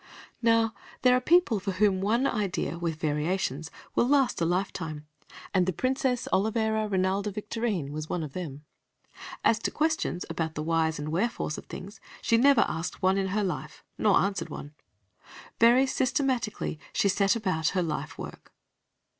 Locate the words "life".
13.43-13.83, 17.83-18.17